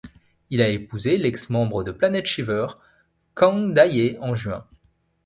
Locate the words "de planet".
1.83-2.25